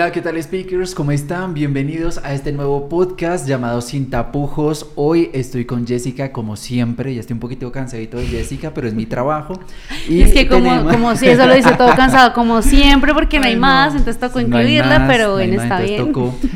[0.00, 0.94] Hola, ¿qué tal speakers?
[0.94, 1.52] ¿Cómo están?
[1.52, 4.86] Bienvenidos a este nuevo podcast llamado Sin Tapujos.
[4.94, 7.14] Hoy estoy con Jessica como siempre.
[7.14, 9.60] Ya estoy un poquito cansadito de Jessica, pero es mi trabajo.
[10.08, 13.44] Y es que como, como si eso lo dice todo cansado, como siempre, porque no
[13.44, 16.14] hay más, entonces tocó incluirla, pero bueno, está bien.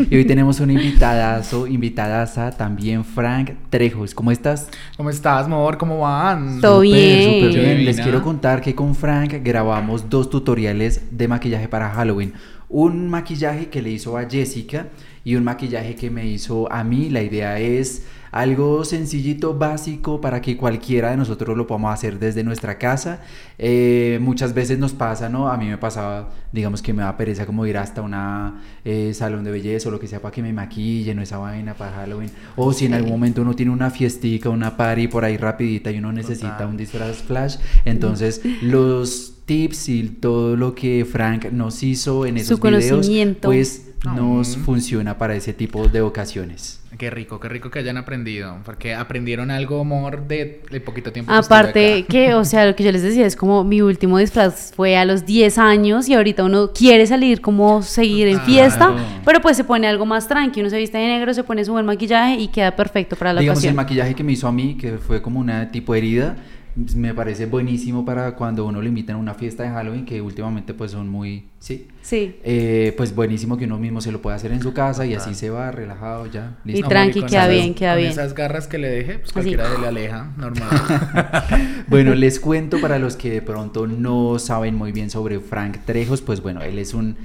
[0.09, 4.15] Y hoy tenemos un invitadazo, invitadaza también, Frank Trejos.
[4.15, 4.69] ¿Cómo estás?
[4.97, 5.77] ¿Cómo estás, amor?
[5.77, 6.63] ¿Cómo van?
[6.63, 7.43] Todo bien.
[7.43, 7.85] Súper bien.
[7.85, 12.33] Les quiero contar que con Frank grabamos dos tutoriales de maquillaje para Halloween
[12.75, 14.89] un maquillaje que le hizo a Jessica
[15.23, 17.09] y un maquillaje que me hizo a mí.
[17.09, 22.43] La idea es algo sencillito, básico, para que cualquiera de nosotros lo podamos hacer desde
[22.43, 23.21] nuestra casa.
[23.59, 25.49] Eh, muchas veces nos pasa, ¿no?
[25.49, 29.45] A mí me pasaba, digamos que me da pereza como ir hasta una eh, salón
[29.45, 32.29] de belleza o lo que sea para que me maquillen o esa vaina para Halloween.
[32.57, 35.99] O si en algún momento uno tiene una fiestica, una party por ahí rapidita y
[35.99, 42.27] uno necesita un disfraz flash, entonces los tips y todo lo que Frank nos hizo
[42.27, 43.09] en esos videos,
[43.43, 46.81] pues nos funciona para ese tipo de ocasiones.
[46.97, 51.33] Qué rico, qué rico que hayan aprendido, porque aprendieron algo, amor, de, poquito tiempo.
[51.33, 54.97] Aparte que, o sea, lo que yo les decía es como mi último disfraz fue
[54.97, 59.57] a los 10 años y ahorita uno quiere salir como seguir en fiesta, pero pues
[59.57, 62.37] se pone algo más tranqui, uno se viste de negro, se pone su buen maquillaje
[62.37, 65.21] y queda perfecto para la Digamos, el maquillaje que me hizo a mí, que fue
[65.21, 66.37] como una tipo herida,
[66.77, 70.75] me parece buenísimo para cuando uno lo invita a una fiesta de Halloween, que últimamente
[70.75, 72.37] pues son muy, sí, sí.
[72.43, 75.35] Eh, pues buenísimo que uno mismo se lo pueda hacer en su casa y así
[75.35, 76.57] se va relajado ya.
[76.65, 78.11] Y tranqui, queda bien, queda bien.
[78.11, 80.69] esas garras que le deje, pues cualquiera le aleja, normal.
[81.89, 86.23] bueno, les cuento para los que de pronto no saben muy bien sobre Frank Trejos,
[86.23, 87.17] pues bueno, él es un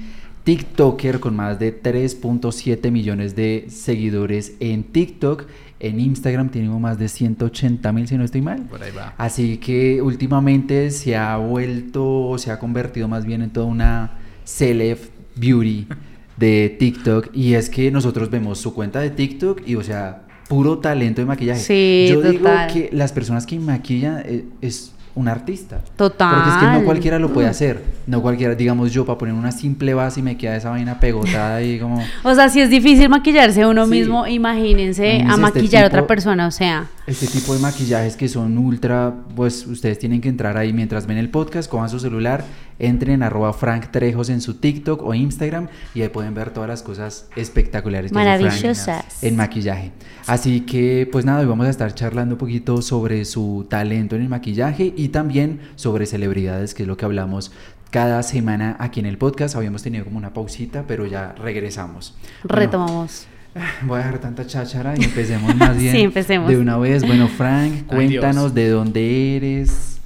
[0.43, 5.45] TikToker con más de 3.7 millones de seguidores en TikTok
[5.79, 8.63] en Instagram tenemos más de 180 mil, si no estoy mal.
[8.63, 9.13] Por ahí va.
[9.17, 14.11] Así que últimamente se ha vuelto, se ha convertido más bien en toda una
[14.45, 14.99] celeb
[15.35, 15.87] beauty
[16.37, 17.29] de TikTok.
[17.33, 21.25] Y es que nosotros vemos su cuenta de TikTok y, o sea, puro talento de
[21.25, 21.59] maquillaje.
[21.59, 25.81] Sí, Yo digo que las personas que maquillan eh, es un artista.
[25.95, 26.33] Total.
[26.33, 27.83] Porque es que no cualquiera lo puede hacer.
[28.07, 31.61] No cualquiera, digamos yo, para poner una simple base y me queda esa vaina pegotada
[31.61, 32.03] y como...
[32.23, 36.47] O sea, si es difícil maquillarse uno mismo, imagínense a este maquillar a otra persona,
[36.47, 36.87] o sea...
[37.07, 41.17] Este tipo de maquillajes que son ultra, pues ustedes tienen que entrar ahí mientras ven
[41.17, 42.45] el podcast, cojan su celular,
[42.77, 46.69] entren en arroba Frank Trejos en su TikTok o Instagram y ahí pueden ver todas
[46.69, 49.91] las cosas espectaculares que Frank en maquillaje.
[50.27, 54.21] Así que, pues nada, hoy vamos a estar charlando un poquito sobre su talento en
[54.21, 57.51] el maquillaje y también sobre celebridades, que es lo que hablamos
[57.89, 59.55] cada semana aquí en el podcast.
[59.55, 62.15] Habíamos tenido como una pausita, pero ya regresamos.
[62.43, 63.27] Retomamos.
[63.83, 67.05] voy a dejar tanta cháchara y empecemos más bien de una vez.
[67.05, 69.99] Bueno, Frank, cuéntanos de dónde eres.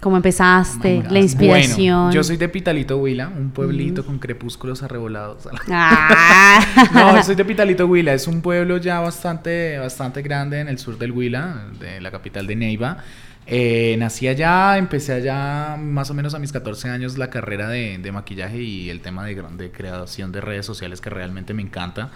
[0.00, 1.02] ¿Cómo empezaste?
[1.08, 2.02] la inspiración.
[2.02, 5.48] Bueno, yo soy de Pitalito Huila, un pueblito con crepúsculos arrebolados.
[5.70, 6.60] Ah.
[6.92, 10.98] no, soy de Pitalito Huila, es un pueblo ya bastante, bastante grande en el sur
[10.98, 12.98] del Huila, de la capital de Neiva.
[13.46, 17.98] Eh, nací allá, empecé allá más o menos a mis 14 años la carrera de,
[18.12, 22.10] maquillaje y el tema de, creación de redes sociales que realmente me encanta.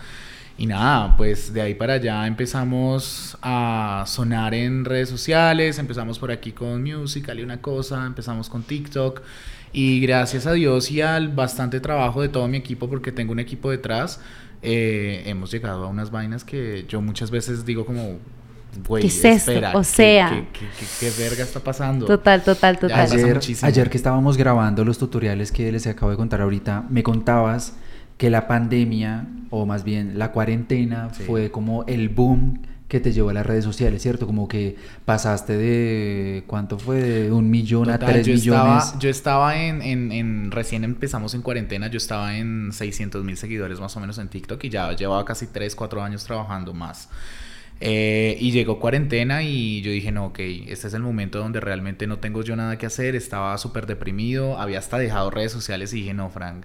[0.56, 6.32] Y nada, pues de ahí para allá empezamos a sonar en redes sociales, empezamos por
[6.32, 9.22] aquí con Musical y una cosa, empezamos con TikTok
[9.72, 13.38] y gracias a Dios y al bastante trabajo de todo mi equipo, porque tengo un
[13.38, 14.20] equipo detrás,
[14.62, 18.18] eh, hemos llegado a unas vainas que yo muchas veces digo como,
[19.00, 19.52] ¿Qué es esto?
[19.74, 20.44] o sea,
[21.00, 22.06] ¿qué, verga está pasando?
[22.06, 23.00] Total, total, total.
[23.00, 27.74] Ayer, ayer, que estábamos grabando los tutoriales que les acabo de contar ahorita, me contabas
[28.16, 33.28] que la pandemia, o más bien la cuarentena, fue como el boom que te llevó
[33.28, 34.26] a las redes sociales, ¿cierto?
[34.26, 37.02] Como que pasaste de, ¿cuánto fue?
[37.02, 38.84] De un millón a tres millones.
[38.84, 43.36] Estaba, yo estaba en, en, en, recién empezamos en cuarentena, yo estaba en 600 mil
[43.36, 47.10] seguidores más o menos en TikTok y ya llevaba casi 3, 4 años trabajando más.
[47.80, 52.06] Eh, y llegó cuarentena y yo dije, no, ok, este es el momento donde realmente
[52.06, 56.00] no tengo yo nada que hacer, estaba súper deprimido, había hasta dejado redes sociales y
[56.00, 56.64] dije, no, Frank,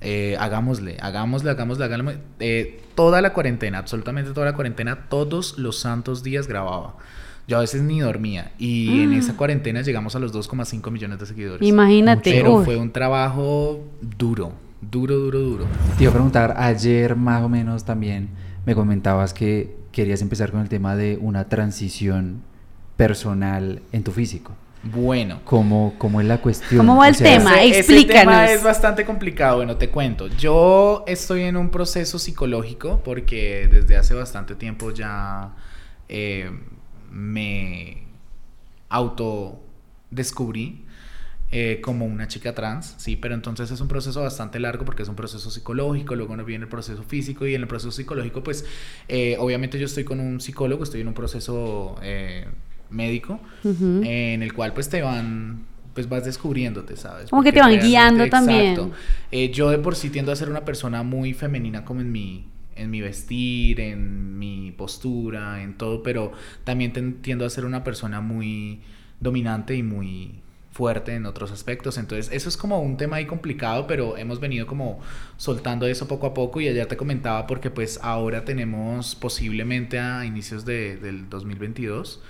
[0.00, 2.20] eh, hagámosle, hagámosle, hagámosle, hagámosle.
[2.38, 6.96] Eh, toda la cuarentena, absolutamente toda la cuarentena, todos los santos días grababa.
[7.48, 9.14] Yo a veces ni dormía y en mm.
[9.14, 11.68] esa cuarentena llegamos a los 2,5 millones de seguidores.
[11.68, 12.30] Imagínate.
[12.30, 15.64] Pero fue un trabajo duro, duro, duro, duro.
[15.98, 18.28] Te iba a preguntar, ayer más o menos también
[18.64, 22.42] me comentabas que querías empezar con el tema de una transición
[22.96, 24.52] personal en tu físico.
[24.82, 25.40] Bueno.
[25.44, 26.78] ¿Cómo, cómo es la cuestión?
[26.78, 27.62] ¿Cómo va el tema?
[27.62, 28.10] Explícanos.
[28.10, 29.58] Ese tema es bastante complicado.
[29.58, 30.26] Bueno, te cuento.
[30.26, 35.54] Yo estoy en un proceso psicológico porque desde hace bastante tiempo ya
[36.08, 36.50] eh,
[37.10, 38.02] me
[38.88, 40.81] autodescubrí
[41.54, 45.08] eh, como una chica trans, sí, pero entonces es un proceso bastante largo porque es
[45.10, 48.64] un proceso psicológico, luego viene el proceso físico y en el proceso psicológico, pues
[49.06, 52.46] eh, obviamente yo estoy con un psicólogo, estoy en un proceso eh,
[52.88, 57.28] médico en el cual pues te van pues vas descubriéndote, ¿sabes?
[57.28, 58.72] Como que te van guiando también.
[58.72, 58.92] Exacto.
[59.52, 62.46] yo de por sí tiendo a ser una persona muy femenina como en mi,
[62.76, 66.32] en mi vestir, en mi postura, en todo, pero
[66.64, 68.80] también tiendo a ser una persona muy
[69.20, 70.40] dominante y muy
[70.72, 71.98] fuerte en otros aspectos.
[71.98, 75.00] Entonces, eso es como un tema ahí complicado, pero hemos venido como
[75.36, 80.24] soltando eso poco a poco y ayer te comentaba porque pues ahora tenemos posiblemente a
[80.24, 82.20] inicios de, del 2022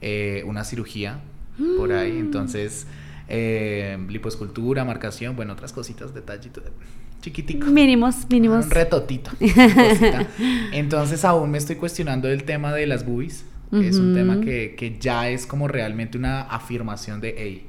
[0.00, 1.20] eh, una cirugía
[1.76, 2.12] por ahí.
[2.12, 2.20] Mm.
[2.20, 2.86] Entonces,
[3.28, 6.64] eh, liposcultura, marcación, bueno, otras cositas, detallitos
[7.20, 7.66] chiquitico.
[7.66, 8.66] Mínimos, mínimos.
[8.66, 9.32] Un retotito.
[10.72, 14.76] Entonces aún me estoy cuestionando el tema de las boobies, que es un tema que,
[14.78, 17.67] que, ya es como realmente una afirmación de, hey,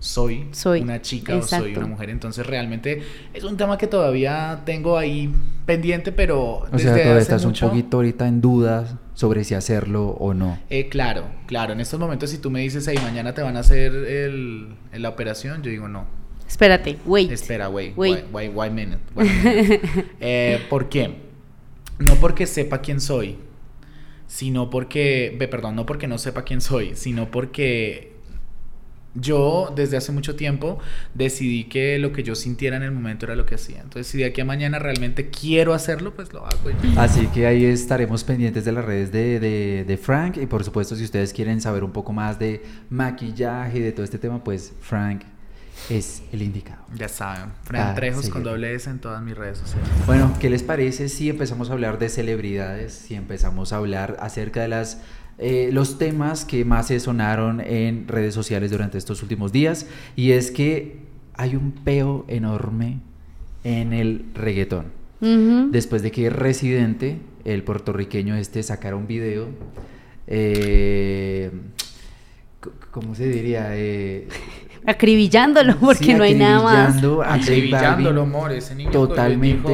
[0.00, 0.48] soy,
[0.80, 2.10] una chica o soy una mujer.
[2.10, 3.02] Entonces realmente
[3.34, 5.32] es un tema que todavía tengo ahí
[5.66, 6.66] pendiente, pero...
[6.70, 10.58] O sea, todavía estás un poquito ahorita en dudas sobre si hacerlo o no.
[10.70, 11.72] Eh, claro, claro.
[11.72, 15.08] En estos momentos si tú me dices, hey, mañana te van a hacer el, la
[15.08, 16.06] operación, yo digo no.
[16.46, 17.30] Espérate, wait.
[17.30, 19.00] Espera, wait, wait, wait, wait, minute.
[20.20, 21.14] eh, ¿Por qué?
[21.98, 23.36] No porque sepa quién soy,
[24.26, 28.17] sino porque, perdón, no porque no sepa quién soy, sino porque
[29.14, 30.78] yo desde hace mucho tiempo
[31.14, 33.80] decidí que lo que yo sintiera en el momento era lo que hacía.
[33.80, 36.70] Entonces, si de aquí a mañana realmente quiero hacerlo, pues lo hago.
[36.96, 40.36] Así que ahí estaremos pendientes de las redes de, de, Frank.
[40.36, 44.04] Y por supuesto, si ustedes quieren saber un poco más de maquillaje y de todo
[44.04, 45.22] este tema, pues Frank
[45.90, 46.84] es el indicado.
[46.94, 49.88] Ya saben, Frank Trejos con doble S en todas mis redes sociales.
[50.06, 52.92] Bueno, ¿qué les parece si empezamos a hablar de celebridades?
[52.92, 55.00] Si empezamos a hablar acerca de las
[55.38, 59.86] eh, los temas que más se sonaron en redes sociales durante estos últimos días
[60.16, 60.98] y es que
[61.34, 62.98] hay un peo enorme
[63.62, 64.98] en el reggaetón.
[65.20, 69.48] Después de que Residente, el puertorriqueño este, sacara un video,
[70.28, 71.50] eh,
[72.92, 73.70] ¿cómo se diría?
[73.72, 74.28] Eh,
[74.86, 77.02] acribillándolo porque no hay nada más.
[77.24, 79.72] Acribillándolo, amor, ese niño totalmente.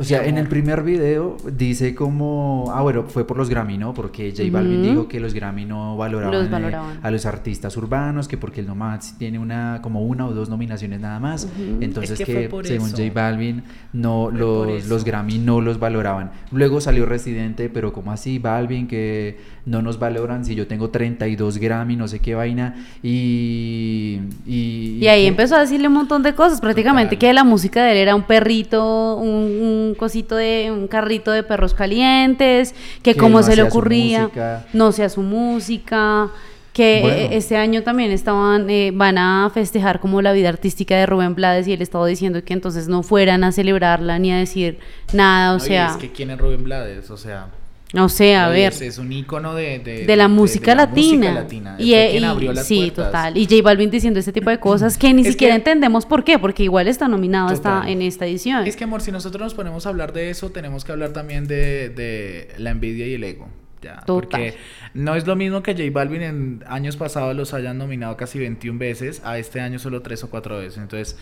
[0.00, 3.92] O sea, en el primer video dice como, ah, bueno, fue por los Grammy, ¿no?
[3.92, 8.38] Porque J Balvin dijo que los Grammy no valoraban, eh, a los artistas urbanos, que
[8.38, 11.46] porque el Nomad tiene una, como una o dos nominaciones nada más.
[11.82, 13.62] Entonces que, según J Balvin,
[13.92, 16.30] no, los, los Grammy no los valoraban.
[16.50, 19.36] Luego salió Residente, pero como así, Balvin, que
[19.66, 22.74] no nos valoran si yo tengo 32 Grammy, no sé qué vaina.
[23.02, 24.20] Y...
[24.46, 27.98] Y, ahí empezó a decirle un montón de cosas, prácticamente que la música de él
[27.98, 33.56] era un perrito, un un cosito de un carrito de perros calientes, que, como se
[33.56, 34.30] le ocurría,
[34.72, 36.30] no sea su música,
[36.72, 41.34] que este año también estaban eh, van a festejar como la vida artística de Rubén
[41.34, 44.78] Blades y él estaba diciendo que entonces no fueran a celebrarla ni a decir
[45.12, 47.48] nada, o sea, es que quién es Rubén Blades, o sea,
[47.92, 48.72] no sé, a ver.
[48.80, 51.46] Es, un icono de, de, la, música, latina.
[51.78, 53.36] Y, y sí, total.
[53.36, 56.62] Y J Balvin diciendo este tipo de cosas que ni siquiera entendemos por qué, porque
[56.62, 58.66] igual está nominado hasta en esta edición.
[58.66, 61.48] Es que, amor, si nosotros nos ponemos a hablar de eso, tenemos que hablar también
[61.48, 63.48] de, la envidia y el ego.
[63.82, 64.56] Ya, Porque
[64.92, 68.78] no es lo mismo que J Balvin en años pasados los hayan nominado casi 21
[68.78, 70.78] veces, a este año solo 3 o 4 veces.
[70.78, 71.16] Entonces,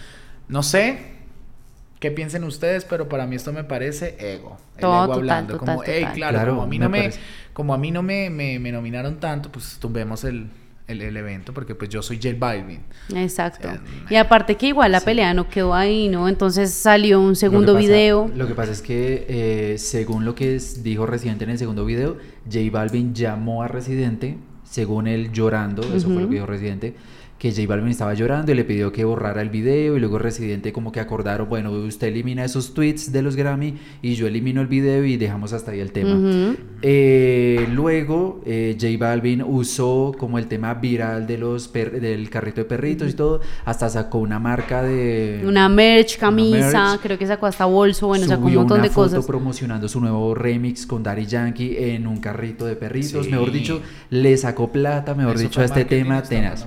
[0.48, 1.17] no sé,
[1.98, 4.56] qué piensen ustedes, pero para mí esto me parece ego.
[4.76, 5.58] El ego hablando.
[5.58, 7.10] como, hey, claro, como a mí no me,
[7.52, 10.48] como a mí no me, me, nominaron tanto, pues tumbemos el,
[10.86, 12.80] el, evento porque pues yo soy J Balvin.
[13.14, 13.68] Exacto.
[14.08, 16.28] y aparte que igual la pelea no quedó ahí, ¿no?
[16.28, 18.30] Entonces salió un segundo video.
[18.34, 22.16] Lo que pasa es que eh, según lo que dijo Residente en el segundo video,
[22.44, 26.94] J Balvin llamó a Residente, según él llorando, eso fue lo que dijo Residente,
[27.38, 30.72] que J Balvin estaba llorando y le pidió que borrara el video y luego Residente
[30.72, 34.66] como que acordaron, bueno, usted elimina esos tweets de los Grammy y yo elimino el
[34.66, 36.56] video y dejamos hasta ahí el tema.
[36.82, 42.64] Eh, luego eh, J Balvin usó como el tema viral de los del carrito de
[42.64, 45.44] perritos y todo, hasta sacó una marca de...
[45.46, 49.24] Una merch, camisa, creo que sacó hasta bolso, bueno, sacó un montón de cosas.
[49.24, 53.80] promocionando su nuevo remix con Daddy Yankee en un carrito de perritos, mejor dicho,
[54.10, 56.66] le sacó plata, mejor dicho, a este tema tenaz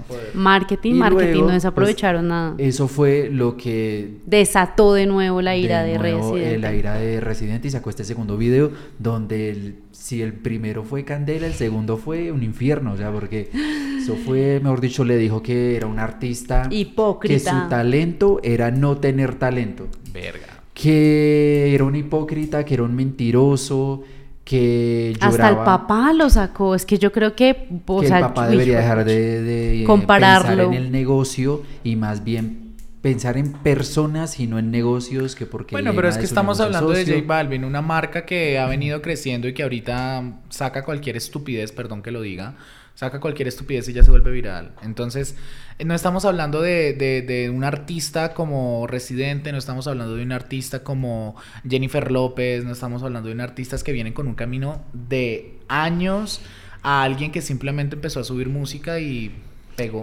[0.62, 2.56] marketing, marketing, no desaprovecharon pues, nada.
[2.58, 6.58] Eso fue lo que desató de nuevo la ira de, Residente.
[6.60, 11.48] la ira de Residente y sacó este segundo video donde si el primero fue Candela,
[11.48, 13.50] el segundo fue un infierno, o sea, porque
[13.98, 17.52] eso fue, mejor dicho, le dijo que era un artista hipócrita.
[17.52, 19.88] Que su talento era no tener talento.
[20.14, 20.48] Verga.
[20.74, 24.04] Que era un hipócrita, que era un mentiroso,
[24.44, 26.76] que Hasta el papá lo sacó.
[26.76, 30.50] Es que yo creo que, o sea, el papá debería dejar de, de compararlo.
[30.50, 32.72] pensar en el negocio y más bien
[33.02, 36.92] pensar en personas y no en negocios que porque bueno pero es que estamos hablando
[36.92, 41.72] de J Balvin una marca que ha venido creciendo y que ahorita saca cualquier estupidez
[41.72, 42.56] perdón que lo diga
[42.96, 44.74] saca cualquier estupidez y ya se vuelve viral.
[44.84, 45.36] Entonces
[45.80, 50.32] eh, no estamos hablando de, de, un artista como Residente no estamos hablando de un
[50.32, 51.36] artista como
[51.68, 56.42] Jennifer López no estamos hablando de un artistas que vienen con un camino de años
[56.84, 59.32] a alguien que simplemente empezó a subir música y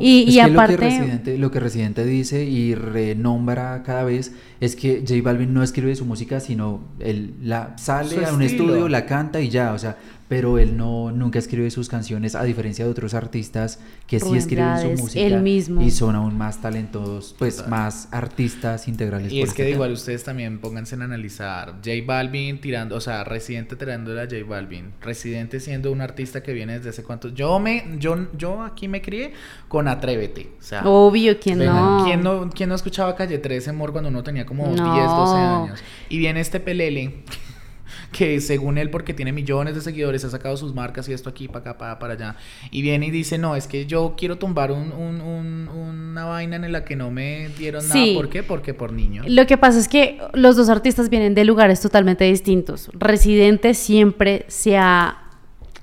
[0.01, 0.73] y, aparte...
[0.73, 5.53] Lo que, Residente, lo que Residente dice y renombra cada vez es que J Balvin
[5.53, 9.73] no escribe su música, sino él la sale a un estudio, la canta y ya,
[9.73, 9.97] o sea,
[10.29, 14.79] pero él no nunca escribe sus canciones a diferencia de otros artistas que sí escriben
[14.81, 15.83] su música mismo.
[15.83, 19.33] y son aún más talentosos, pues más artistas integrales.
[19.33, 23.77] Y es que igual ustedes también pónganse en analizar J Balvin tirando, o sea, Residente
[23.77, 27.97] tirándole a J Balvin, Residente siendo un artista que viene desde hace cuántos, yo me
[27.99, 29.33] yo yo aquí me crié
[29.67, 32.05] con Atrévete, o sea, obvio quién no.
[32.05, 35.81] ¿Quién no quién no escuchaba Calle 13 Amor cuando uno tenía como 10, 12 años?
[36.09, 37.23] Y viene este pelele
[38.13, 41.49] que según él, porque tiene millones de seguidores, ha sacado sus marcas y esto aquí,
[41.49, 42.37] para acá, para, para allá,
[42.71, 46.85] y viene y dice, no, es que yo quiero tumbar un, una vaina en la
[46.85, 48.05] que no me dieron nada.
[48.15, 48.43] ¿Por qué?
[48.43, 49.23] Porque por niño.
[49.27, 52.91] Lo que pasa es que los dos artistas vienen de lugares totalmente distintos.
[52.95, 55.25] Residente siempre se ha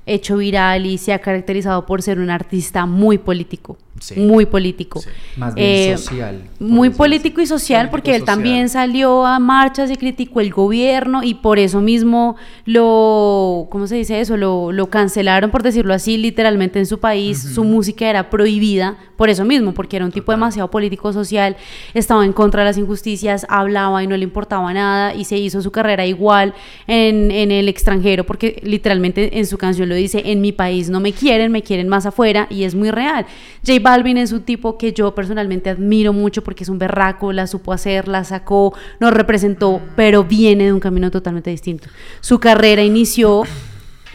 [0.05, 3.77] hecho viral y se ha caracterizado por ser un artista muy político
[4.17, 5.01] muy político.
[5.37, 6.43] Más bien eh, social.
[6.59, 11.35] Muy político y social porque él también salió a marchas y criticó el gobierno y
[11.35, 12.35] por eso mismo
[12.65, 14.37] lo, ¿cómo se dice eso?
[14.37, 17.41] Lo, lo cancelaron, por decirlo así, literalmente en su país.
[17.41, 21.55] Su música era prohibida por eso mismo, porque era un tipo demasiado político social,
[21.93, 25.61] estaba en contra de las injusticias, hablaba y no le importaba nada y se hizo
[25.61, 26.53] su carrera igual
[26.85, 30.99] en, en el extranjero porque literalmente en su canción lo dice, en mi país no
[30.99, 33.25] me quieren, me quieren más afuera y es muy real.
[33.65, 37.45] J Balvin es un tipo que yo personalmente admiro mucho porque es un berraco, la
[37.45, 41.87] supo hacer, la sacó, nos representó, pero viene de un camino totalmente distinto.
[42.19, 43.43] Su carrera inició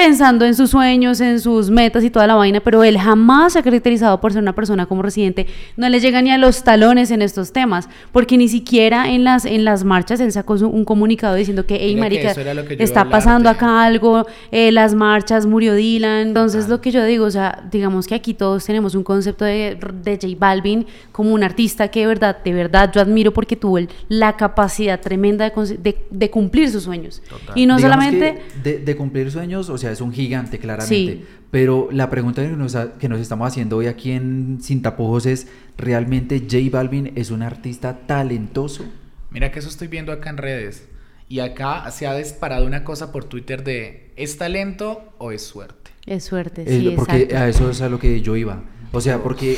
[0.00, 3.58] pensando en sus sueños, en sus metas y toda la vaina, pero él jamás se
[3.58, 7.10] ha caracterizado por ser una persona como residente, no le llega ni a los talones
[7.10, 11.34] en estos temas, porque ni siquiera en las, en las marchas él sacó un comunicado
[11.34, 12.32] diciendo que, hey, marica,
[12.78, 17.30] está pasando acá algo, eh, las marchas, murió Dylan, entonces lo que yo digo, o
[17.30, 21.88] sea, digamos que aquí todos tenemos un concepto de, de J Balvin como un artista
[21.88, 23.78] que de verdad, de verdad yo admiro porque tuvo
[24.08, 27.20] la capacidad tremenda de, de, cumplir sus sueños.
[27.54, 28.40] Y no solamente...
[28.62, 31.24] De, de cumplir sueños, o sea, es un gigante, claramente.
[31.50, 35.48] Pero la pregunta que nos, que nos estamos haciendo hoy aquí en Sin Tapujos es,
[35.76, 38.84] ¿realmente J Balvin es un artista talentoso?
[39.30, 40.86] Mira que eso estoy viendo acá en redes.
[41.28, 45.90] Y acá se ha disparado una cosa por Twitter de, ¿es talento o es suerte?
[46.06, 48.62] Es suerte, sí, Porque a eso es a lo que yo iba.
[48.92, 49.56] O sea, porque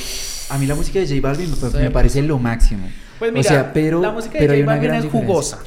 [0.50, 2.90] a mí la música de J Balvin me, parece lo máximo.
[3.18, 5.62] Pues mira, o sea, pero, la música de J Balvin es jugosa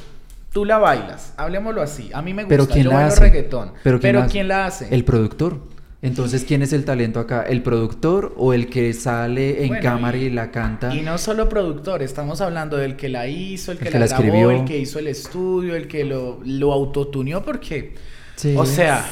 [0.55, 2.09] tú la bailas, hablemoslo así.
[2.13, 3.19] A mí me gusta, pero ¿quién yo la bailo hace?
[3.19, 3.73] reggaetón.
[3.83, 4.87] Pero, ¿quién, la hace?
[4.89, 5.59] El productor.
[6.01, 7.43] Entonces, ¿quién es el talento acá?
[7.43, 10.95] ¿El productor o el que sale en cámara y, la canta?
[10.95, 14.51] Y no solo productor, estamos hablando del que la hizo, el que, la, grabó, escribió.
[14.51, 17.95] el que hizo el estudio, el que lo, lo autotuneó, porque,
[18.55, 19.03] o sea,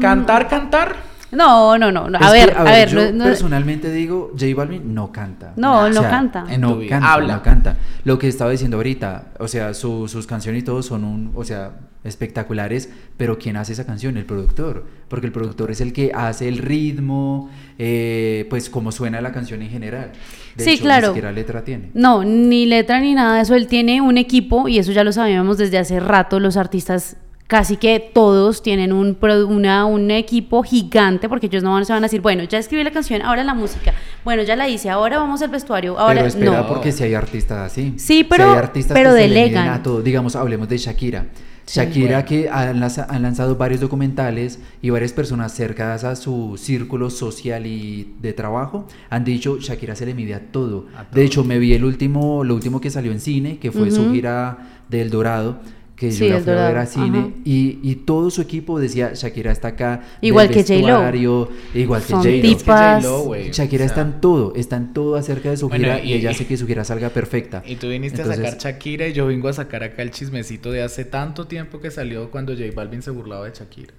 [0.00, 0.94] cantar, cantar
[1.32, 2.18] no, no, no.
[2.18, 5.52] A ver, a, ver, yo personalmente digo, J Balvin no canta.
[5.56, 6.44] No, no canta.
[6.58, 7.36] No canta, Habla.
[7.36, 7.76] no canta.
[8.04, 11.72] Lo que estaba diciendo ahorita, o sea, sus canciones y todo son un, o sea,
[12.04, 14.16] espectaculares, pero ¿quién hace esa canción?
[14.16, 19.20] El productor, porque el productor es el que hace el ritmo, eh, pues como suena
[19.20, 20.12] la canción en general.
[20.56, 21.08] De sí, claro.
[21.08, 21.90] Ni siquiera letra tiene.
[21.94, 23.54] No, ni letra ni nada de eso.
[23.54, 26.40] Él tiene un equipo y eso ya lo sabíamos desde hace rato.
[26.40, 27.16] Los artistas
[27.48, 29.16] casi que todos tienen un,
[29.48, 32.90] una, un equipo gigante porque ellos no se van a decir, bueno, ya escribí la
[32.90, 36.66] canción, ahora la música, bueno, ya la hice, ahora vamos al vestuario, ahora pero espera,
[36.68, 37.94] porque si hay artistas así.
[37.96, 39.64] Sí, pero, hay artistas pero que delegan.
[39.64, 40.02] Se a todo.
[40.02, 41.26] Digamos, hablemos de Shakira.
[41.66, 48.14] Shakira que han, lanzado varios documentales y varias personas cercanas a su círculo social y
[48.22, 50.86] de trabajo han dicho Shakira se le mide a todo.
[51.12, 54.10] De hecho, me vi el último, lo último que salió en cine, que fue su
[54.12, 55.58] gira del Dorado
[55.98, 59.50] que yo la fui a ver a cine y, y, todo su equipo decía Shakira
[59.50, 61.48] está acá igual que J-Lo.
[61.74, 66.12] igual que J-Lo Shakira está en todo está en todo acerca de su gira y,
[66.12, 67.62] ella hace que su gira salga perfecta.
[67.66, 70.82] Y tú viniste a sacar Shakira y yo vengo a sacar acá el chismecito de
[70.82, 73.94] hace tanto tiempo que salió cuando J Balvin se burlaba de Shakira.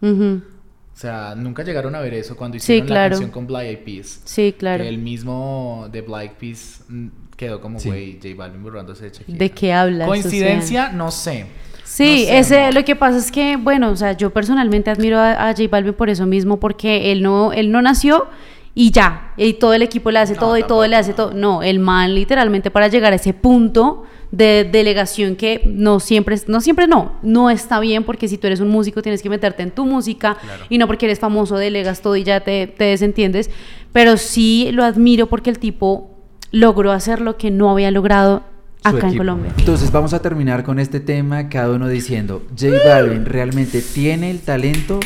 [0.00, 4.20] O sea, nunca llegaron a ver eso cuando hicieron la canción con Black Eyed Peas.
[4.24, 4.84] Sí, claro.
[4.84, 6.84] el mismo de Black Eyed Peas
[7.42, 9.38] quedó como, güey, J Balvin burlándose de Shakira.
[9.38, 10.06] ¿De qué hablas?
[10.06, 10.90] ¿Coincidencia?
[10.90, 11.46] No sé.
[11.84, 15.52] Sí, ese, lo que pasa es que, bueno, o sea, yo personalmente admiro a, a
[15.52, 18.28] J Balvin por eso mismo, porque él no, él no nació
[18.74, 21.32] y ya, y todo el equipo le hace todo y todo le hace todo.
[21.34, 26.62] No, el man literalmente para llegar a ese punto de delegación que no siempre, no
[26.62, 29.70] siempre no, no está bien porque si tú eres un músico tienes que meterte en
[29.70, 30.38] tu música
[30.70, 33.50] y no porque eres famoso delegas todo y ya te, te desentiendes,
[33.92, 36.11] pero sí lo admiro porque el tipo
[36.52, 38.44] logró hacer lo que no había logrado
[38.84, 39.52] acá en Colombia.
[39.58, 44.40] Entonces vamos a terminar con este tema, cada uno diciendo, J Balvin realmente tiene el
[44.40, 45.00] talento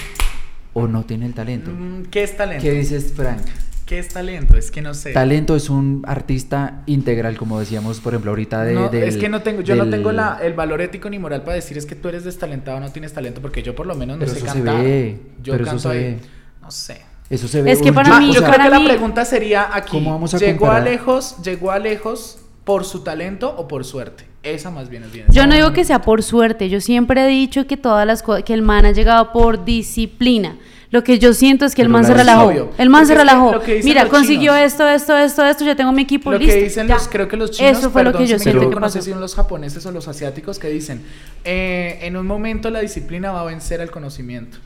[0.72, 1.70] o no tiene el talento.
[1.70, 2.62] Mm, ¿Qué es talento?
[2.62, 3.40] ¿Qué dices, Frank?
[3.86, 4.56] ¿Qué es talento?
[4.56, 5.12] Es que no sé.
[5.12, 8.74] Talento es un artista integral, como decíamos, por ejemplo, ahorita de.
[8.74, 11.54] No, es que no tengo, yo no tengo la, el valor ético ni moral para
[11.54, 14.16] decir es que tú eres destalentado o no tienes talento, porque yo por lo menos
[14.16, 14.78] no pero sé eso cantar.
[14.78, 16.20] Se ve, yo pero canto eso se ahí.
[16.60, 17.00] No sé.
[17.28, 17.72] Eso se ve.
[17.72, 19.90] Es que para mí- yo para creo que la pregunta sería aquí.
[19.90, 20.82] ¿Cómo vamos a ¿Llegó comparar?
[20.82, 24.24] a lejos, llegó a lejos por su talento o por suerte?
[24.42, 25.26] Esa más bien es bien.
[25.30, 28.44] Yo no digo que sea por suerte, yo siempre he dicho que todas las cosas,
[28.44, 30.56] que el man ha llegado por disciplina.
[30.92, 32.44] Lo que yo siento es que el man se es relajó.
[32.46, 32.70] obvio.
[32.78, 33.60] El man Porque se relajó.
[33.82, 36.54] Mira, consiguió chinos- esto, esto, esto, esto, ya tengo mi equipo lo listo.
[36.54, 36.94] que dicen ya.
[36.94, 38.98] los, creo que los chinos, Eso fue lo que perdón yo siento que no pasó.
[38.98, 41.02] sé si son los japoneses o los asiáticos que dicen,
[41.44, 44.58] eh, en un momento la disciplina va a vencer al conocimiento.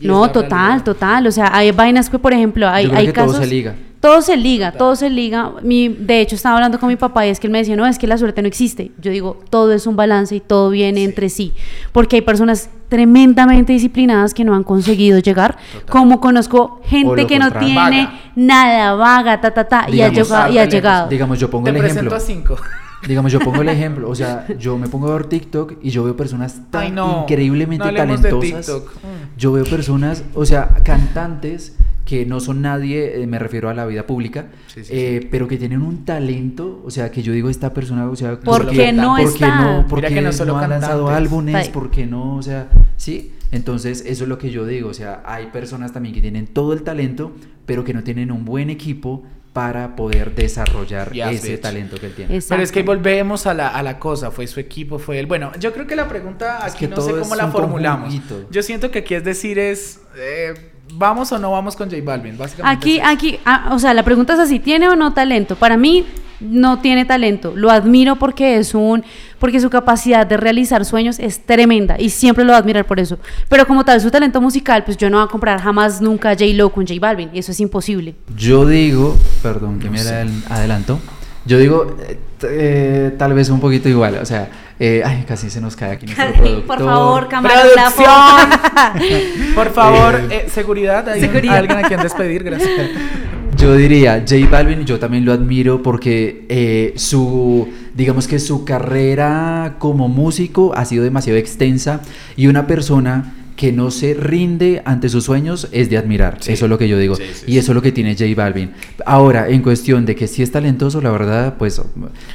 [0.00, 0.84] No, total, realidad.
[0.84, 1.26] total.
[1.26, 3.32] O sea, hay vainas que, por ejemplo, hay, Yo creo hay que casos.
[3.32, 3.74] todo se liga.
[4.00, 5.50] Todo se liga, todo se liga.
[5.62, 7.86] Mi, de hecho, estaba hablando con mi papá y es que él me decía, no,
[7.86, 8.92] es que la suerte no existe.
[9.00, 11.54] Yo digo, todo es un balance y todo viene entre sí.
[11.90, 15.56] Porque hay personas tremendamente disciplinadas que no han conseguido llegar.
[15.88, 17.74] Como conozco gente que no tiene
[18.04, 18.20] Vaga.
[18.36, 20.52] nada, vaga, ta, ta, ta, y ha Digamos, llegado.
[20.52, 21.08] Y ha llegado.
[21.08, 22.16] Digamos, yo pongo Te el presento ejemplo.
[22.16, 22.56] a cinco.
[23.06, 24.08] Digamos, yo pongo el ejemplo.
[24.08, 27.22] O sea, yo me pongo a ver TikTok y yo veo personas tan Ay, no.
[27.22, 28.40] increíblemente No talentosas.
[28.40, 28.92] TikTok.
[29.36, 33.86] Yo veo personas, o sea, cantantes que no son nadie, eh, me refiero a la
[33.86, 37.48] vida pública, Sí, sí, eh, pero que tienen un talento, o sea, que yo digo,
[37.48, 39.64] esta persona, o sea, ¿Por qué no ¿por qué está?
[39.64, 41.70] no, por qué no solo ha lanzado álbumes?
[41.70, 42.36] ¿Por qué no?
[42.36, 42.68] O sea,
[42.98, 43.32] sí.
[43.52, 46.72] Entonces, eso es lo que yo digo, o sea, hay personas también que tienen todo
[46.72, 47.32] el talento,
[47.66, 49.22] pero que no tienen un buen equipo
[49.54, 51.60] para poder desarrollar Yes, ese bitch.
[51.62, 52.40] talento que él tiene.
[52.46, 55.26] Pero es que volvemos a la, a la cosa, fue su equipo, fue él.
[55.26, 57.48] Bueno, yo creo que la pregunta Es aquí que no todo sé es cómo la
[57.48, 58.12] formulamos.
[58.50, 62.36] Yo siento que aquí es decir es, eh, ¿vamos o no vamos con J Balvin?
[62.36, 65.54] Básicamente Aquí, aquí, ah, o sea, la pregunta es así, ¿tiene o no talento?
[65.54, 66.04] Para mí
[66.44, 67.52] no tiene talento.
[67.56, 69.04] Lo admiro porque es un,
[69.38, 73.00] porque su capacidad de realizar sueños es tremenda y siempre lo voy a admirar por
[73.00, 73.18] eso.
[73.48, 76.34] Pero como tal, su talento musical, pues yo no voy a comprar jamás nunca a
[76.34, 77.30] J Lo con J Balvin.
[77.34, 78.14] Eso es imposible.
[78.36, 80.00] Yo digo, perdón que No me
[80.50, 80.98] adelanto,
[81.46, 84.48] yo digo eh, eh, tal vez un poquito igual, o sea,
[84.80, 86.64] eh, ay, casi se nos cae aquí nuestro productor.
[86.66, 88.02] por favor, camarógrafo.
[88.02, 89.54] ¡Producción!
[89.54, 91.56] Por favor, Eh, eh, seguridad, hay un- seguridad.
[91.58, 92.70] alguien a quien despedir, gracias.
[93.64, 99.76] Yo diría, J Balvin, yo también lo admiro porque eh, su, digamos que su carrera
[99.78, 102.02] como músico ha sido demasiado extensa
[102.36, 106.38] y una persona que no se rinde ante sus sueños es de admirar.
[106.40, 106.52] Sí.
[106.52, 107.14] Eso es lo que yo digo.
[107.14, 107.58] Sí, sí, y sí.
[107.58, 108.72] eso es lo que tiene J Balvin.
[109.06, 111.80] Ahora, en cuestión de que sí es talentoso, la verdad, pues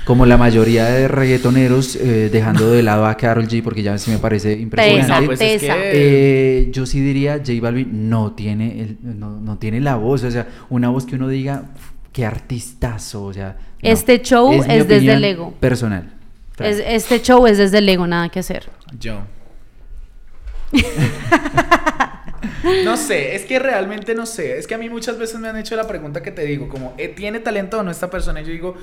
[0.05, 4.11] como la mayoría de reggaetoneros, eh, dejando de lado a Karol G, porque ya sí
[4.11, 5.25] me parece impresionante.
[5.25, 5.73] Pues es tesa.
[5.75, 5.91] que-
[6.61, 10.31] Eh, yo sí diría, J Balvin no tiene, el- no, no tiene la voz, o
[10.31, 11.63] sea, una voz que uno diga,
[12.13, 13.57] qué artistazo, o sea.
[13.59, 13.89] no.
[13.89, 15.53] Este show es desde el ego.
[15.59, 16.13] Personal.
[16.59, 18.69] Es- este show es desde el ego, nada que hacer.
[18.99, 19.21] Yo.
[22.85, 24.57] No sé, es que realmente no sé.
[24.57, 26.93] Es que a mí muchas veces me han hecho la pregunta que te digo, como,
[26.97, 28.41] eh, ¿tiene talento o no esta persona?
[28.41, 28.75] Y yo digo,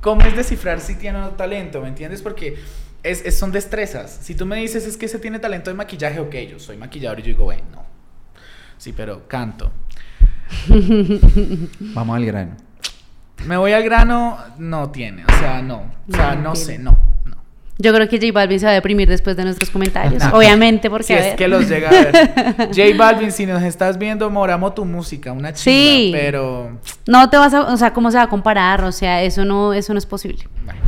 [0.00, 1.80] ¿cómo es descifrar si tiene o no talento?
[1.80, 2.22] ¿Me entiendes?
[2.22, 2.56] Porque
[3.02, 4.18] es, es- son destrezas.
[4.22, 7.20] Si tú me dices, es que ese tiene talento de maquillaje, ok, yo soy maquillador
[7.20, 7.84] y yo digo, bueno, no.
[8.78, 9.72] Sí, pero canto.
[11.80, 12.56] Vamos al grano.
[13.46, 15.24] Me voy al grano, no tiene.
[15.24, 15.90] O sea, no.
[16.08, 16.98] O sea, No no sé, no.
[17.82, 20.22] Yo creo que J Balvin se va a deprimir después de nuestros comentarios.
[20.32, 22.12] Obviamente, porque Si a es que los llega a ver.
[22.74, 26.10] J Balvin, si nos estás viendo, moramos tu música, una chimba, Sí.
[26.12, 26.78] pero...
[27.06, 28.84] No te vas a, o sea, ¿cómo se va a comparar?
[28.84, 30.44] O sea, eso no, eso no es posible.
[30.64, 30.78] bueno.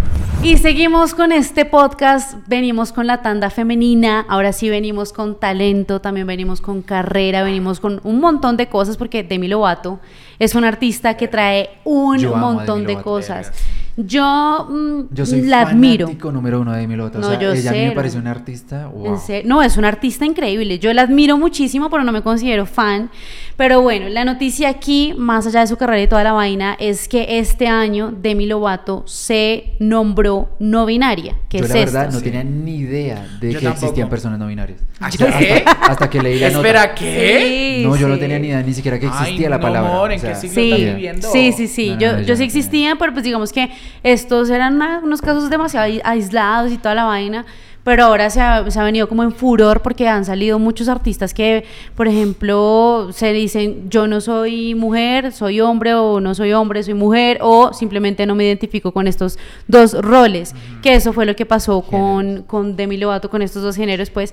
[0.42, 6.00] Y seguimos con este podcast, venimos con la tanda femenina, ahora sí venimos con talento,
[6.00, 10.00] también venimos con carrera, venimos con un montón de cosas porque Demi Lovato
[10.40, 13.52] es un artista que trae un Yo montón de cosas.
[13.96, 16.09] Yo, mm, Yo soy la admiro.
[16.33, 17.18] número uno de Demi Lovato.
[17.18, 18.87] No, o sea, yo ella a mí me parece una artista.
[18.88, 19.18] Wow.
[19.44, 20.78] No, es un artista increíble.
[20.78, 23.11] Yo la admiro muchísimo, pero no me considero fan.
[23.57, 27.07] Pero bueno, la noticia aquí, más allá de su carrera y toda la vaina, es
[27.07, 31.37] que este año Demi Lovato se nombró no binaria.
[31.50, 32.14] que Yo es la verdad esto?
[32.14, 32.24] no Sí.
[32.24, 34.81] tenía ni idea de Yo que existían personas no binarias.
[35.00, 35.64] ¿Hasta qué?
[35.66, 36.59] Hasta que leí la nota.
[36.66, 37.76] Espera, ¿qué?
[37.81, 39.90] Sí, No, yo no tenía ni idea ni siquiera que existía Ay, la no, palabra.
[40.00, 41.28] o ¿en qué siglo Sí, estás viviendo?
[41.31, 41.88] sí, sí, sí.
[41.90, 43.70] No, no, yo, no, yo yo sí no existía, pero pues digamos que
[44.03, 47.45] estos eran una- unos casos demasiado ai- aislados y toda la vaina.
[47.85, 51.35] pero ahora se ha, se ha, venido como en furor porque han salido muchos artistas
[51.35, 51.64] que,
[51.97, 56.95] por ejemplo, se dicen yo no soy mujer, soy hombre o no soy hombre, soy
[56.95, 61.45] mujer o simplemente no me identifico con estos dos roles, que eso fue lo que
[61.45, 64.33] pasó con, con Demi Lovato, con estos dos géneros, pues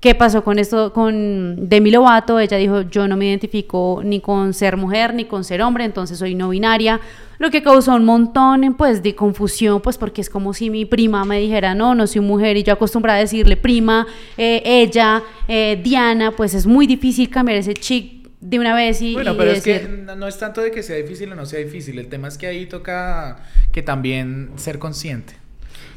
[0.00, 2.38] ¿Qué pasó con esto con Demi Lovato?
[2.38, 6.18] Ella dijo, yo no me identifico ni con ser mujer ni con ser hombre, entonces
[6.20, 7.00] soy no binaria,
[7.38, 11.24] lo que causó un montón pues, de confusión, pues porque es como si mi prima
[11.24, 15.80] me dijera, no, no soy mujer, y yo acostumbrada a decirle prima, eh, ella, eh,
[15.82, 19.14] Diana, pues es muy difícil cambiar ese chic de una vez y...
[19.14, 21.98] Bueno, pero es que no es tanto de que sea difícil o no sea difícil,
[21.98, 23.38] el tema es que ahí toca
[23.72, 25.34] que también ser consciente.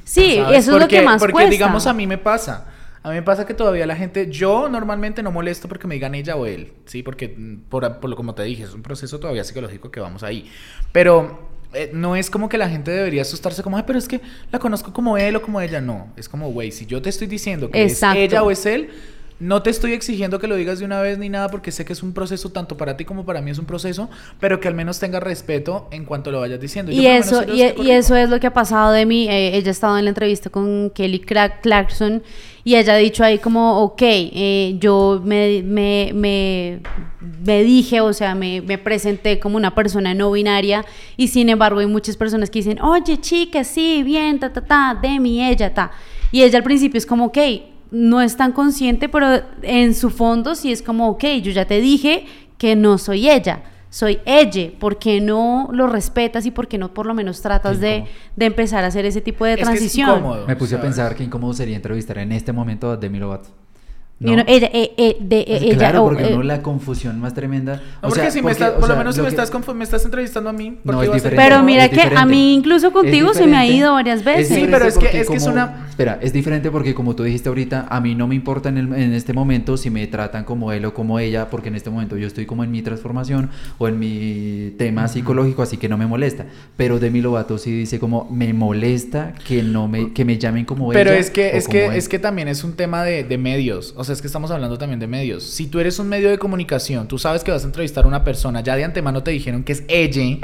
[0.03, 2.65] Sí, eso es lo que más Porque digamos a mí me pasa
[3.03, 6.13] a mí me pasa que todavía la gente, yo normalmente no molesto porque me digan
[6.13, 7.01] ella o él, ¿sí?
[7.01, 10.21] Porque mm, por, por lo como te dije, es un proceso todavía psicológico que vamos
[10.23, 10.51] ahí.
[10.91, 14.21] Pero eh, no es como que la gente debería asustarse como, ay, pero es que
[14.51, 15.81] la conozco como él o como ella.
[15.81, 18.89] No, es como, güey, si yo te estoy diciendo que es ella o es él,
[19.41, 21.93] no te estoy exigiendo que lo digas de una vez ni nada porque sé que
[21.93, 24.07] es un proceso, tanto para ti como para mí es un proceso,
[24.39, 26.91] pero que al menos tenga respeto en cuanto lo vayas diciendo.
[26.91, 29.27] Y, eso, y, eso es lo que ha pasado de mí.
[29.27, 32.21] Eh, ella ha estado en la entrevista con Kelly Clarkson
[32.63, 38.35] y ella ha dicho ahí como, ok, eh, yo me, me, me, dije, o sea,
[38.35, 40.85] me, me, presenté como una persona no binaria
[41.17, 44.99] y sin embargo hay muchas personas que dicen, oye chica, sí, bien, ta, ta, ta,
[45.01, 45.91] Demi, ella, ta.
[46.31, 47.37] Y ella al principio es como, ok,
[47.91, 51.81] no es tan consciente, pero en su fondo sí es como, ok, yo ya te
[51.81, 52.25] dije
[52.57, 56.93] que no soy ella, soy ella, ¿por qué no lo respetas y por qué no
[56.93, 58.05] por lo menos tratas de,
[58.37, 60.45] de, empezar a hacer ese tipo de transición?
[60.47, 63.49] Me puse a pensar que incómodo sería entrevistar en este momento a Demi Lovato.
[64.21, 64.43] ¿No?
[64.45, 67.81] ella, eh, eh, de, pues ella, claro, porque eh, la confusión más tremenda.
[68.03, 70.53] No, porque si me estás, por lo menos si me, estás me estás entrevistando a
[70.53, 70.77] mí.
[70.83, 71.43] No, es diferente.
[71.43, 74.49] Pero mira que a mí incluso contigo se me ha ido varias veces.
[74.49, 75.87] sí, pero es que, es que es una...
[76.01, 78.93] Espera, es diferente porque como tú dijiste ahorita, a mí no me importa en, el,
[78.93, 82.17] en este momento si me tratan como él o como ella, porque en este momento
[82.17, 86.07] yo estoy como en mi transformación o en mi tema psicológico, así que no me
[86.07, 86.45] molesta.
[86.75, 90.89] Pero Demi Lovato sí dice como, me molesta que no me, que me llamen como
[90.89, 91.09] pero ella.
[91.09, 93.93] Pero es que, es que, es que también es un tema de, de medios.
[93.95, 95.43] O sea, es que estamos hablando también de medios.
[95.43, 98.23] Si tú eres un medio de comunicación, tú sabes que vas a entrevistar a una
[98.23, 100.39] persona, ya de antemano te dijeron que es ella,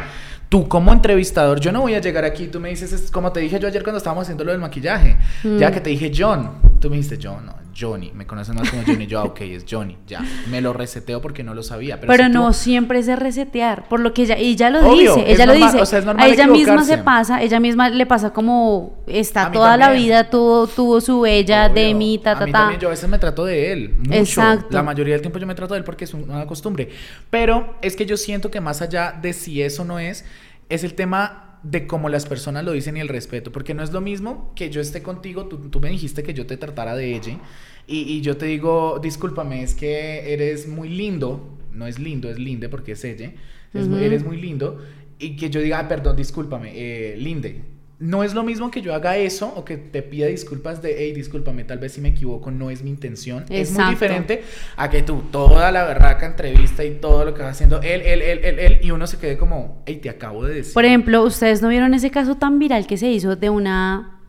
[0.50, 3.60] tú como entrevistador, yo no voy a llegar aquí, tú me dices, como te dije
[3.60, 5.74] yo ayer cuando estábamos haciendo lo del maquillaje, ya mm.
[5.74, 9.06] que te dije John, tú me dijiste John, no, Johnny, me conocen más como Johnny,
[9.08, 12.00] yo, ah, ok, es Johnny, ya, me lo reseteo porque no lo sabía.
[12.00, 15.54] Pero, no siempre es de resetear, por lo que ella, ella lo dice, ella lo
[15.54, 20.30] dice, a ella misma se pasa, ella misma le pasa como está toda la vida,
[20.30, 23.20] tuvo, tuvo su ella, de mí, ta, ta, a mí También, yo a veces me
[23.20, 24.14] trato de él, mucho.
[24.14, 24.68] Exacto.
[24.72, 26.90] La mayoría del tiempo yo me trato de él porque es una costumbre,
[27.30, 30.26] pero es que yo siento que más allá de si eso no es,
[30.70, 33.92] es el tema de cómo las personas lo dicen y el respeto, porque no es
[33.92, 37.16] lo mismo que yo esté contigo, tú, tú me dijiste que yo te tratara de
[37.16, 37.40] ella,
[37.88, 42.38] y, y, yo te digo, discúlpame, es que eres muy lindo, no es lindo, es
[42.38, 43.34] linde porque es ella,
[43.74, 44.80] eres muy lindo,
[45.20, 47.62] y que yo diga, ah, perdón, discúlpame, eh, linde,
[48.00, 51.14] no es lo mismo que yo haga eso o que te pida disculpas de, hey,
[51.14, 53.46] discúlpame, tal vez si me equivoco, no es mi intención.
[53.50, 54.44] Es muy diferente
[54.76, 58.22] a que tú, toda la berraca entrevista y todo lo que vas haciendo, él, él,
[58.22, 60.74] él, él, él, y uno se quede como, hey, te acabo de decir.
[60.74, 64.20] Por ejemplo, ¿ustedes no vieron ese caso tan viral que se hizo de una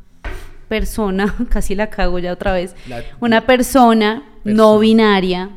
[0.68, 2.74] persona, casi la cago ya otra vez,
[3.20, 5.50] una persona, no binaria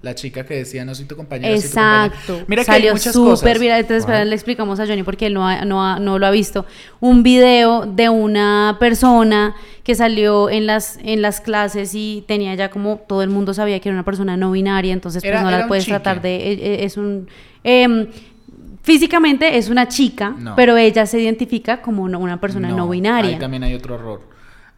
[0.00, 1.54] la chica que decía, no soy tu compañera.
[1.54, 2.42] Exacto.
[2.46, 3.80] Mira que Salió súper viral.
[3.80, 6.66] Entonces, le explicamos a Johnny porque él no, no, no, lo ha visto.
[7.00, 12.70] Un video de una persona que salió en las, en las clases y tenía ya
[12.70, 15.66] como todo el mundo sabía que era una persona no binaria, entonces pues no la
[15.66, 16.36] puedes tratar de.
[16.36, 17.26] E, e, es un.
[17.64, 18.06] Em,
[18.82, 23.32] físicamente es una chica, pero ella se identifica como una, persona no, binaria.
[23.32, 24.20] Ahí también hay otro error.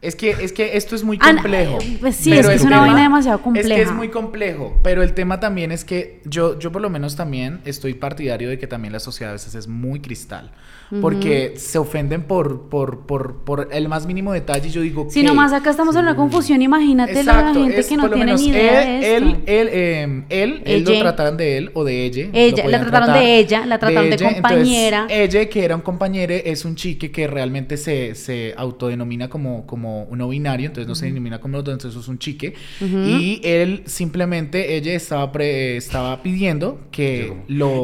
[0.01, 1.77] Es que, es que esto es muy ah, complejo.
[1.99, 3.67] pues sí, es, que es una vaina demasiado compleja.
[3.69, 6.89] Es que es muy complejo, pero el tema también es que yo, yo por lo
[6.89, 10.51] menos también estoy partidario de que también la sociedad a veces es muy cristal
[10.99, 14.67] porque se ofenden por, por, por, por, el más mínimo detalle.
[14.67, 18.09] Y yo digo, Si nomás acá estamos en una confusión, imagínate la gente que no
[18.09, 19.25] tiene ni idea él, de esto.
[19.25, 22.29] Él, él, él, él, lo trataron de él o de ella.
[22.33, 25.07] Ella, la trataron de ella, la trataron de, compañera.
[25.09, 30.07] ella, que era un compañero, es un chique que realmente se, se autodenomina como, como
[30.11, 32.53] no binario, entonces no se denomina como los dos, entonces es un chique.
[32.81, 37.83] Y él simplemente, ella estaba, estaba pidiendo que lo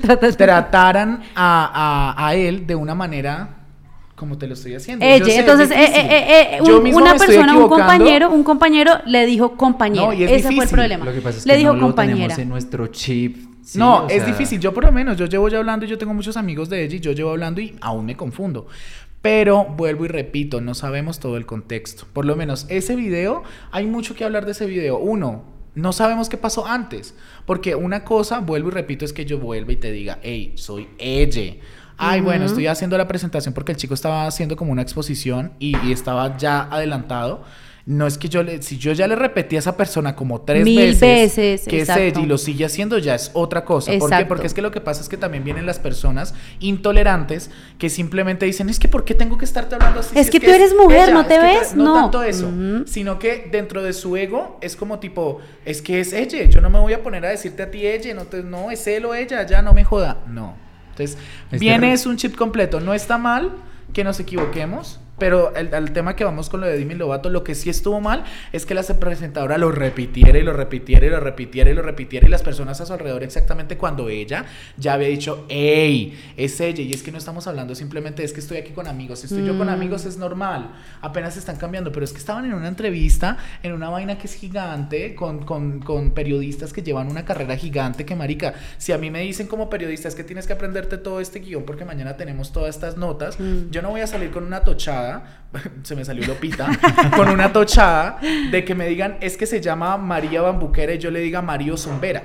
[0.36, 3.66] trataran a, a, a él de una manera
[4.16, 5.04] como te lo estoy haciendo.
[5.04, 10.10] Ella, entonces, eh, eh, eh, una persona, un compañero, un compañero le dijo compañero.
[10.12, 11.04] Ese fue el problema.
[11.04, 12.34] Lo que pasa es le que dijo no compañera.
[12.34, 13.36] Lo en nuestro chip.
[13.74, 14.58] no, es difícil.
[14.58, 16.96] Yo por lo menos, yo llevo ya hablando y yo tengo muchos amigos de ella
[16.96, 18.66] y yo llevo hablando y aún me confundo.
[19.20, 22.06] Pero vuelvo y repito, no sabemos todo el contexto.
[22.12, 24.98] Por lo menos ese video, hay mucho que hablar de ese video.
[24.98, 25.44] Uno,
[25.74, 27.14] no sabemos qué pasó antes.
[27.44, 30.88] Porque una cosa, vuelvo y repito, es que yo vuelva y te diga, hey, soy
[30.98, 31.54] ella.
[31.98, 35.76] Ay, bueno, estoy haciendo la presentación porque el chico estaba haciendo como una exposición y,
[35.86, 37.44] y estaba ya adelantado
[37.88, 40.64] no es que yo le, si yo ya le repetí a esa persona como tres
[40.64, 41.00] Mil veces,
[41.36, 42.02] veces, que es exacto.
[42.02, 43.92] ella y lo sigue haciendo, ya es otra cosa.
[43.92, 44.04] ¿Por qué?
[44.06, 44.26] Exacto.
[44.28, 48.44] Porque es que lo que pasa es que también vienen las personas intolerantes que simplemente
[48.44, 50.18] dicen, es que ¿por qué tengo que estarte hablando así?
[50.18, 51.56] Es Si que tú eres mujer, ¿no es te ves?
[51.58, 51.74] eres-".
[51.76, 51.94] No, No.
[51.94, 52.50] tanto eso,
[52.86, 56.70] sino que dentro de su ego es como tipo, es que es ella, yo no
[56.70, 59.14] me voy a poner a decirte a ti ella, no, te- no es él o
[59.14, 60.18] ella, ya no me joda.
[60.26, 60.54] No.
[61.02, 61.18] Entonces,
[61.50, 63.52] Es viene es un chip completo, no está mal
[63.92, 67.42] que nos equivoquemos, pero el, al tema que vamos con lo de Dimi Lovato, lo
[67.44, 71.20] que sí estuvo mal es que la presentadora lo repitiera y lo repitiera y lo
[71.20, 74.44] repitiera y lo repitiera y las personas a su alrededor exactamente cuando ella
[74.76, 78.40] ya había dicho, hey, es ella y es que no estamos hablando simplemente es que
[78.40, 79.70] estoy aquí con amigos, si estoy yo con Mm.
[79.70, 83.88] amigos es normal, apenas están cambiando, pero es que estaban en una entrevista, en una
[83.88, 88.54] vaina que es gigante, con, con, con periodistas que llevan una carrera gigante, que marica,
[88.78, 91.64] si a mí me dicen como periodista es que tienes que aprenderte todo este guion
[91.64, 93.70] porque mañana tenemos todas estas notas, Mm.
[93.70, 95.05] yo no voy a salir con una tochada,
[95.82, 96.68] se me salió Lopita,
[97.16, 98.18] con una tochada
[98.50, 101.76] de que me digan es que se llama María Bambuquera y yo le diga Mario
[101.76, 102.22] Zumbera.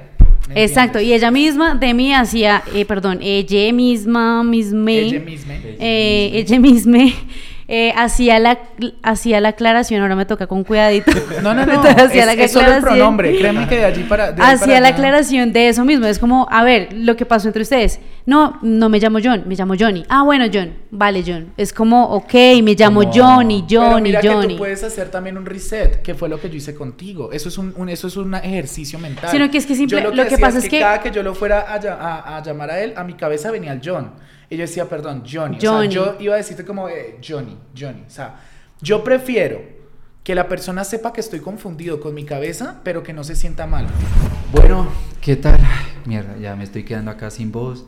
[0.49, 5.53] ¿me Exacto, y ella misma de mí hacía, eh, perdón, ella misma, misme, Ella misma.
[5.79, 6.97] eh, ella misma,
[7.67, 8.59] eh, hacía la
[9.03, 11.11] hacía la aclaración, ahora me toca con cuidadito.
[11.41, 12.97] No, no, no, Entonces, hacía es, la es solo el aclaración.
[12.97, 14.31] pronombre, créeme que de allí para...
[14.31, 17.25] de Hacía para la allá- aclaración de eso mismo, es como, a ver, lo que
[17.25, 17.99] pasó entre ustedes.
[18.25, 20.05] No, no me llamo John, me llamo Johnny.
[20.09, 21.53] Ah, bueno, John, vale, John.
[21.57, 24.53] Es como, ok, me llamo Como- Johnny, Pero Johnny, mira que Johnny.
[24.53, 27.31] tú puedes hacer también un reset, que fue lo que yo hice contigo.
[27.31, 29.29] Eso es un, un- eso es un ejercicio mental.
[29.31, 31.23] Sino que es que simple- Yo lo que hacía pasa es que- cada que yo
[31.23, 34.11] lo fuera a, a- a llamar a él, a mi cabeza venía el John.
[34.51, 35.57] Y yo decía, perdón, Johnny.
[35.61, 35.87] Johnny.
[35.87, 38.03] O sea, yo iba a decirte como eh, Johnny, Johnny.
[38.05, 38.35] O sea,
[38.81, 39.61] yo prefiero
[40.25, 43.65] que la persona sepa que estoy confundido con mi cabeza, pero que no se sienta
[43.65, 43.87] mal.
[44.51, 44.87] Bueno,
[45.21, 45.57] ¿qué tal?
[46.03, 47.85] Mierda, ya me estoy quedando acá sin voz.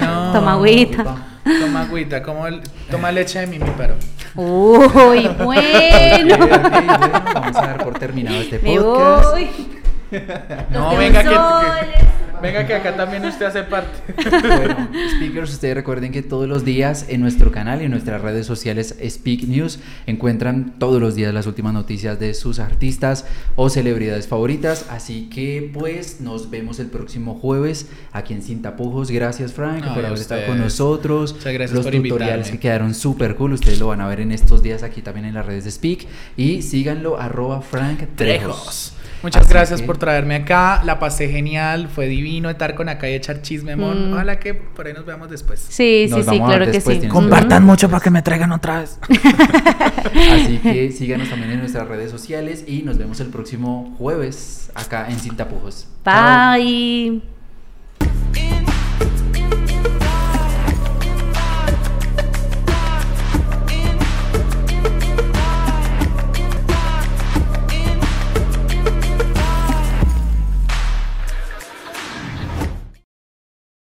[0.00, 0.32] No.
[0.34, 1.16] Toma agüita.
[1.60, 3.94] Toma agüita, como el- toma leche de mimi, pero.
[4.34, 6.36] Uy, bueno.
[7.34, 9.30] vamos a dar por terminado este Me podcast.
[9.30, 9.50] voy.
[10.70, 14.12] No, venga que, que- venga que acá también usted hace parte.
[14.42, 18.46] Bueno, speakers, ustedes recuerden que todos los días en nuestro canal y en nuestras redes
[18.46, 23.24] sociales Speak News encuentran todos los días las últimas noticias de sus artistas
[23.56, 24.86] o celebridades favoritas.
[24.90, 29.10] Así que pues nos vemos el próximo jueves aquí en Sin Tapujos.
[29.10, 31.32] Gracias Frank Ay, por haber estado con nosotros.
[31.32, 32.50] Muchas gracias los por tutoriales invitarme.
[32.50, 33.54] que quedaron súper cool.
[33.54, 36.06] Ustedes lo van a ver en estos días aquí también en las redes de Speak.
[36.36, 38.92] Y síganlo arroba Frank Trejos.
[39.24, 40.82] Muchas Así gracias que- por traerme acá.
[40.84, 41.88] La pasé genial.
[41.88, 43.96] Fue divino estar con acá y echar chisme, amor.
[43.96, 44.12] Mm.
[44.12, 45.64] Ojalá que por ahí nos veamos después.
[45.66, 47.08] Sí, Nos sí, sí, claro que sí.
[47.08, 48.98] Compartan mucho para que me traigan otra vez.
[50.34, 55.06] Así que síganos también en nuestras redes sociales y nos vemos el próximo jueves acá
[55.08, 55.88] en Sin Tapujos.
[56.04, 56.52] Chao.
[56.58, 57.33] Bye.